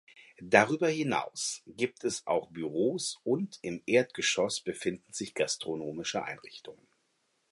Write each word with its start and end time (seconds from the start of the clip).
Darüber 0.41 0.89
hinaus 0.89 1.61
gibt 1.67 2.03
es 2.05 2.25
auch 2.25 2.49
Büros 2.49 3.19
und 3.23 3.59
im 3.61 3.83
Erdgeschoss 3.85 4.59
befinden 4.59 5.13
sich 5.13 5.35
gastronomische 5.35 6.23
Einrichtungen. 6.23 6.87